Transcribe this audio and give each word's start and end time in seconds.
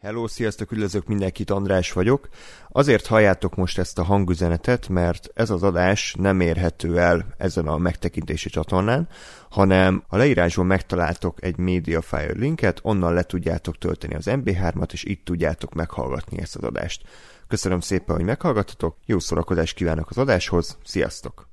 Hello, 0.00 0.28
sziasztok, 0.28 0.72
üdvözlök 0.72 1.06
mindenkit, 1.06 1.50
András 1.50 1.92
vagyok. 1.92 2.28
Azért 2.68 3.06
halljátok 3.06 3.54
most 3.54 3.78
ezt 3.78 3.98
a 3.98 4.02
hangüzenetet, 4.02 4.88
mert 4.88 5.30
ez 5.34 5.50
az 5.50 5.62
adás 5.62 6.14
nem 6.18 6.40
érhető 6.40 6.98
el 6.98 7.34
ezen 7.38 7.66
a 7.66 7.78
megtekintési 7.78 8.48
csatornán, 8.48 9.08
hanem 9.50 10.04
a 10.08 10.16
leírásban 10.16 10.66
megtaláltok 10.66 11.42
egy 11.42 11.56
Mediafire 11.56 12.32
linket, 12.32 12.80
onnan 12.82 13.14
le 13.14 13.22
tudjátok 13.22 13.78
tölteni 13.78 14.14
az 14.14 14.26
MP3-at, 14.28 14.92
és 14.92 15.04
itt 15.04 15.24
tudjátok 15.24 15.74
meghallgatni 15.74 16.40
ezt 16.40 16.56
az 16.56 16.64
adást. 16.64 17.02
Köszönöm 17.48 17.80
szépen, 17.80 18.16
hogy 18.16 18.24
meghallgattatok, 18.24 18.96
jó 19.04 19.18
szórakozást 19.18 19.74
kívánok 19.74 20.10
az 20.10 20.18
adáshoz, 20.18 20.78
sziasztok! 20.84 21.47